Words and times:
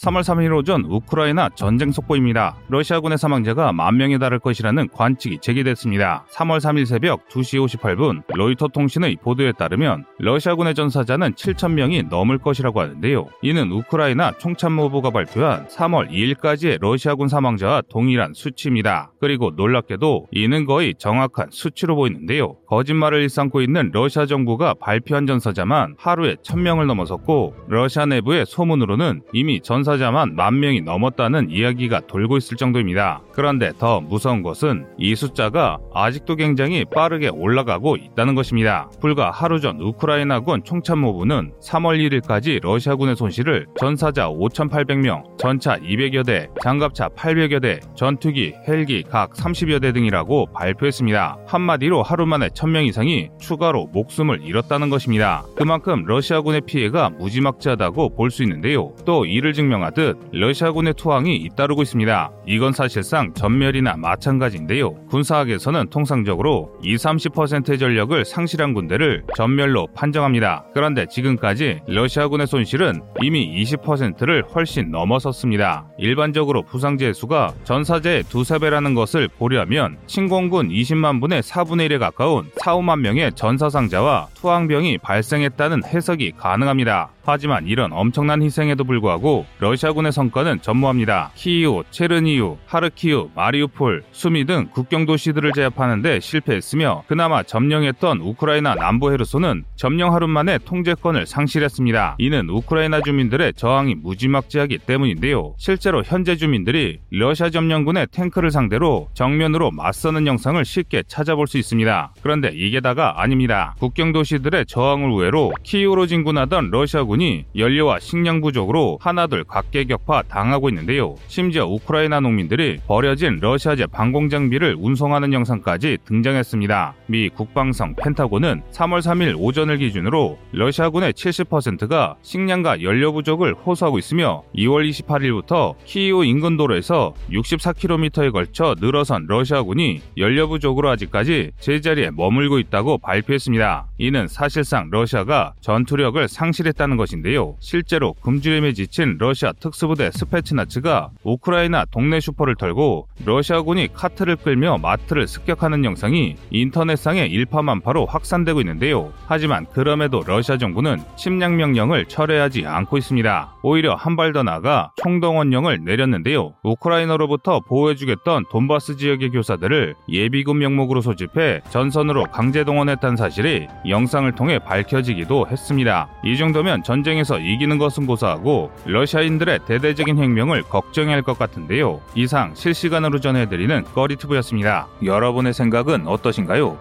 3월 0.00 0.22
3일 0.22 0.56
오전 0.56 0.86
우크라이나 0.86 1.50
전쟁 1.50 1.92
속보입니다. 1.92 2.56
러시아군의 2.68 3.18
사망자가 3.18 3.74
만 3.74 3.98
명에 3.98 4.16
달할 4.16 4.38
것이라는 4.38 4.88
관측이 4.88 5.40
제기됐습니다. 5.42 6.24
3월 6.32 6.58
3일 6.58 6.86
새벽 6.86 7.28
2시 7.28 7.62
58분 7.66 8.22
로이터 8.34 8.68
통신의 8.68 9.18
보도에 9.22 9.52
따르면 9.52 10.06
러시아군의 10.18 10.74
전사자는 10.74 11.34
7천 11.34 11.72
명이 11.72 12.04
넘을 12.04 12.38
것이라고 12.38 12.80
하는데요. 12.80 13.26
이는 13.42 13.70
우크라이나 13.70 14.32
총참모부가 14.38 15.10
발표한 15.10 15.66
3월 15.66 16.10
2일까지의 16.10 16.80
러시아군 16.80 17.28
사망자와 17.28 17.82
동일한 17.90 18.32
수치입니다. 18.32 19.12
그리고 19.20 19.50
놀랍게도 19.50 20.28
이는 20.30 20.64
거의 20.64 20.94
정확한 20.96 21.48
수치로 21.50 21.94
보이는데요. 21.96 22.56
거짓말을 22.68 23.20
일삼고 23.20 23.60
있는 23.60 23.90
러시아 23.92 24.24
정부가 24.24 24.72
발표한 24.80 25.26
전사자만 25.26 25.96
하루에 25.98 26.36
1000명을 26.36 26.86
넘어섰고 26.86 27.54
러시아 27.68 28.06
내부의 28.06 28.46
소문으로는 28.46 29.24
이미 29.34 29.60
전사 29.60 29.89
당사자만 29.90 30.36
만 30.36 30.60
명이 30.60 30.82
넘었다는 30.82 31.50
이야기가 31.50 32.00
돌고 32.06 32.36
있을 32.36 32.56
정도입니다. 32.56 33.22
그런데 33.32 33.72
더 33.78 34.00
무서운 34.00 34.42
것은 34.42 34.86
이 34.98 35.16
숫자가 35.16 35.78
아직도 35.92 36.36
굉장히 36.36 36.84
빠르게 36.84 37.28
올라가고 37.28 37.96
있다는 37.96 38.34
것입니다. 38.36 38.88
불과 39.00 39.30
하루 39.30 39.58
전 39.60 39.80
우크라이나군 39.80 40.62
총참모부는 40.62 41.54
3월 41.60 42.20
1일까지 42.20 42.60
러시아군의 42.62 43.16
손실을 43.16 43.66
전사자 43.78 44.28
5,800명, 44.28 45.38
전차 45.38 45.76
200여 45.78 46.24
대, 46.24 46.48
장갑차 46.62 47.08
800여 47.08 47.60
대, 47.60 47.80
전투기, 47.96 48.54
헬기 48.68 49.02
각 49.02 49.32
30여 49.32 49.80
대 49.80 49.92
등이라고 49.92 50.52
발표했습니다. 50.52 51.38
한마디로 51.46 52.02
하루 52.02 52.26
만에 52.26 52.48
1000명 52.48 52.86
이상이 52.86 53.30
추가로 53.40 53.88
목숨을 53.92 54.42
잃었다는 54.44 54.90
것입니다. 54.90 55.44
그만큼 55.56 56.04
러시아군의 56.06 56.62
피해가 56.62 57.10
무지막지하다고 57.10 58.14
볼 58.14 58.30
수 58.30 58.44
있는데요. 58.44 58.92
또 59.04 59.24
이를 59.24 59.52
증명 59.52 59.79
명하듯 59.80 60.18
러시아군의 60.32 60.94
투항이 60.94 61.36
잇따르고 61.36 61.82
있습니다. 61.82 62.30
이건 62.46 62.72
사실상 62.72 63.32
전멸이나 63.34 63.96
마찬가지인데요. 63.96 64.94
군사학에서는 65.06 65.88
통상적으로 65.90 66.70
20-30%의 66.84 67.78
전력을 67.78 68.24
상실한 68.24 68.74
군대를 68.74 69.24
전멸로 69.36 69.88
판정합니다. 69.94 70.64
그런데 70.74 71.06
지금까지 71.06 71.80
러시아군의 71.86 72.46
손실은 72.46 73.00
이미 73.22 73.62
20%를 73.62 74.44
훨씬 74.54 74.90
넘어섰습니다. 74.90 75.88
일반적으로 75.98 76.62
부상자의 76.62 77.14
수가 77.14 77.54
전사자의 77.64 78.24
두세 78.24 78.58
배라는 78.58 78.94
것을 78.94 79.28
고려하면 79.38 79.96
침공군 80.06 80.68
20만 80.68 81.20
분의 81.20 81.42
4분의 81.42 81.88
1에 81.90 81.98
가까운 81.98 82.50
4, 82.56 82.76
5만 82.76 83.00
명의 83.00 83.32
전사상자와 83.32 84.28
투항병이 84.34 84.98
발생했다는 84.98 85.84
해석이 85.84 86.32
가능합니다. 86.36 87.10
하지만 87.24 87.66
이런 87.66 87.92
엄청난 87.92 88.42
희생에도 88.42 88.82
불구하고 88.84 89.46
러시아군의 89.60 90.10
성과는 90.10 90.62
전무합니다. 90.62 91.32
키이우, 91.34 91.84
체르니우, 91.90 92.56
하르키우, 92.64 93.28
마리우폴, 93.34 94.02
수미 94.10 94.46
등 94.46 94.68
국경 94.72 95.04
도시들을 95.04 95.52
제압하는데 95.52 96.18
실패했으며 96.20 97.04
그나마 97.06 97.42
점령했던 97.42 98.20
우크라이나 98.20 98.74
남부 98.74 99.12
헤르소는 99.12 99.64
점령 99.76 100.14
하루 100.14 100.28
만에 100.28 100.56
통제권을 100.64 101.26
상실했습니다. 101.26 102.16
이는 102.18 102.48
우크라이나 102.48 103.02
주민들의 103.02 103.52
저항이 103.54 103.96
무지막지하기 103.96 104.78
때문인데요. 104.78 105.54
실제로 105.58 106.02
현재 106.04 106.36
주민들이 106.36 107.00
러시아 107.10 107.50
점령군의 107.50 108.06
탱크를 108.12 108.50
상대로 108.50 109.08
정면으로 109.12 109.72
맞서는 109.72 110.26
영상을 110.26 110.64
쉽게 110.64 111.02
찾아볼 111.06 111.46
수 111.46 111.58
있습니다. 111.58 112.14
그런데 112.22 112.50
이게 112.54 112.80
다가 112.80 113.20
아닙니다. 113.20 113.74
국경 113.78 114.12
도시들의 114.12 114.64
저항을 114.66 115.10
우회로 115.10 115.52
키이우로 115.62 116.06
진군하던 116.06 116.70
러시아군이 116.70 117.44
연료와 117.54 117.98
식량 118.00 118.40
부족으로 118.40 118.98
하나둘 119.02 119.44
각계격파 119.50 120.22
당하고 120.28 120.68
있는데요. 120.68 121.16
심지어 121.26 121.66
우크라이나 121.66 122.20
농민들이 122.20 122.78
버려진 122.86 123.38
러시아제 123.40 123.86
방공 123.86 124.28
장비를 124.28 124.76
운송하는 124.78 125.32
영상까지 125.32 125.98
등장했습니다. 126.04 126.94
미 127.06 127.28
국방성 127.28 127.94
펜타곤은 127.96 128.62
3월 128.70 129.00
3일 129.00 129.34
오전을 129.38 129.78
기준으로 129.78 130.38
러시아군의 130.52 131.12
70%가 131.12 132.16
식량과 132.22 132.82
연료 132.82 133.12
부족을 133.12 133.54
호소하고 133.54 133.98
있으며 133.98 134.42
2월 134.54 134.88
28일부터 134.88 135.74
키이우 135.84 136.24
인근 136.24 136.56
도로에서 136.56 137.14
64km에 137.30 138.32
걸쳐 138.32 138.76
늘어선 138.80 139.26
러시아군이 139.28 140.00
연료 140.16 140.48
부족으로 140.48 140.90
아직까지 140.90 141.50
제자리에 141.58 142.10
머물고 142.12 142.58
있다고 142.58 142.98
발표했습니다. 142.98 143.86
이는 143.98 144.28
사실상 144.28 144.88
러시아가 144.90 145.54
전투력을 145.60 146.28
상실했다는 146.28 146.96
것인데요. 146.96 147.56
실제로 147.60 148.14
굶주림에 148.22 148.72
지친 148.72 149.16
러시아 149.18 149.39
특수부대 149.58 150.10
스페츠나츠가 150.12 151.10
우크라이나 151.24 151.84
동네 151.90 152.20
슈퍼를 152.20 152.54
털고 152.54 153.08
러시아군이 153.24 153.88
카트를 153.92 154.36
끌며 154.36 154.78
마트를 154.78 155.26
습격하는 155.26 155.84
영상이 155.84 156.36
인터넷상에 156.50 157.26
일파만파로 157.26 158.06
확산되고 158.06 158.60
있는데요. 158.60 159.12
하지만 159.26 159.66
그럼에도 159.72 160.22
러시아 160.26 160.56
정부는 160.56 160.98
침략 161.16 161.54
명령을 161.54 162.06
철회하지 162.06 162.66
않고 162.66 162.98
있습니다. 162.98 163.54
오히려 163.62 163.94
한 163.94 164.16
발 164.16 164.32
더 164.32 164.42
나아가 164.42 164.92
총동원령을 165.02 165.80
내렸는데요. 165.84 166.52
우크라이나로부터 166.62 167.60
보호해주겠던 167.60 168.44
돈바스 168.50 168.96
지역의 168.96 169.30
교사들을 169.30 169.94
예비군 170.08 170.58
명목으로 170.58 171.00
소집해 171.00 171.62
전선으로 171.70 172.24
강제 172.24 172.64
동원했다는 172.64 173.16
사실이 173.16 173.66
영상을 173.88 174.30
통해 174.32 174.58
밝혀지기도 174.58 175.46
했습니다. 175.50 176.08
이 176.24 176.36
정도면 176.36 176.82
전쟁에서 176.82 177.38
이기는 177.38 177.78
것은 177.78 178.06
고사하고 178.06 178.70
러시아 178.84 179.22
인들의 179.30 179.60
대대적인 179.66 180.18
행명을 180.18 180.62
걱정해야 180.64 181.14
할 181.16 181.20
것 181.22 181.38
같은데요. 181.38 182.00
이상 182.14 182.54
실시간으로 182.54 183.20
전해드리는 183.20 183.84
꺼리투브였습니다. 183.94 184.88
여러분의 185.04 185.52
생각은 185.52 186.08
어떠신가요? 186.08 186.78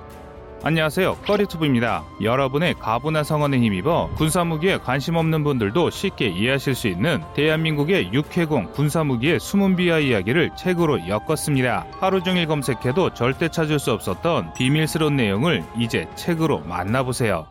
안녕하세요. 0.64 1.16
꺼리투브입니다. 1.26 2.04
여러분의 2.22 2.74
가부나 2.80 3.24
성원에 3.24 3.60
힘입어 3.60 4.10
군사무기에 4.16 4.80
관심 4.80 5.16
없는 5.16 5.44
분들도 5.44 5.90
쉽게 5.90 6.28
이해하실 6.28 6.76
수 6.76 6.88
있는 6.90 7.22
대한민국의 7.34 8.12
육해공 8.12 8.72
군사무기의 8.74 9.40
숨은 9.40 9.76
비하 9.78 10.00
이야기를 10.00 10.52
책으로 10.58 11.08
엮었습니다. 11.08 11.86
하루 12.00 12.24
종일 12.24 12.48
검색해도 12.48 13.14
절대 13.14 13.48
찾을 13.50 13.80
수 13.80 13.92
없었던 13.94 14.54
비밀스러운 14.54 15.16
내용을 15.16 15.64
이제 15.78 16.08
책으로 16.16 16.60
만나보세요. 16.62 17.48